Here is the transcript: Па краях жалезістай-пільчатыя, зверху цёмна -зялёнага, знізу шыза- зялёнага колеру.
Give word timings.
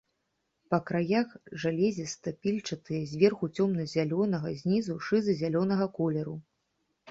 Па 0.73 0.77
краях 0.87 1.27
жалезістай-пільчатыя, 1.63 3.03
зверху 3.13 3.45
цёмна 3.59 3.87
-зялёнага, 3.93 4.49
знізу 4.65 4.99
шыза- 5.11 5.39
зялёнага 5.45 5.91
колеру. 6.03 6.35